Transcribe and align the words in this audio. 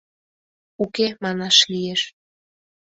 —Уке 0.83 1.07
манаш 1.23 1.57
лиеш. 1.71 2.01